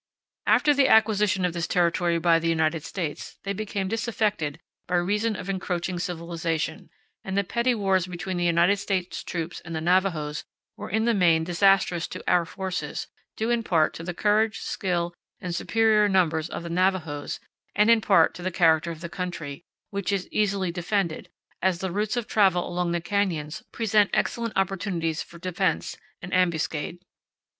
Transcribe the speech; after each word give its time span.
After 0.47 0.73
the 0.73 0.87
acquisition 0.87 1.45
of 1.45 1.53
this 1.53 1.67
territory 1.67 2.17
by 2.17 2.39
the 2.39 2.47
United 2.49 2.83
States 2.83 3.37
they 3.43 3.53
became 3.53 3.87
disaffected 3.87 4.59
by 4.87 4.95
reason 4.95 5.35
of 5.35 5.47
encroaching 5.47 5.99
civilization, 5.99 6.89
and 7.23 7.37
the 7.37 7.43
petty 7.43 7.75
wars 7.75 8.07
between 8.07 8.39
United 8.39 8.77
States 8.77 9.23
troops 9.23 9.59
and 9.59 9.75
the 9.75 9.79
Navajos 9.79 10.43
were 10.75 10.89
in 10.89 11.05
the 11.05 11.13
main 11.13 11.43
disastrous 11.43 12.07
to 12.07 12.23
our 12.27 12.45
forces, 12.45 13.09
due 13.37 13.51
in 13.51 13.61
part 13.61 13.93
to 13.93 14.01
the 14.03 14.15
courage, 14.15 14.61
skill, 14.61 15.13
and 15.39 15.53
superior 15.53 16.09
numbers 16.09 16.49
of 16.49 16.63
the 16.63 16.69
Navajos 16.71 17.39
and 17.75 17.91
in 17.91 18.01
part 18.01 18.33
to 18.33 18.41
the 18.41 18.49
character 18.49 18.89
of 18.89 19.01
the 19.01 19.07
country, 19.07 19.61
which 19.91 20.11
is 20.11 20.27
easily 20.31 20.71
defended, 20.71 21.29
as 21.61 21.77
the 21.77 21.91
routes 21.91 22.17
of 22.17 22.25
travel 22.25 22.67
along 22.67 22.91
the 22.91 23.01
canyons 23.01 23.61
present 23.71 24.09
excellent 24.15 24.53
opportunities 24.57 25.21
for 25.21 25.37
defense 25.37 25.95
and 26.23 26.33
ambuscade. 26.33 26.97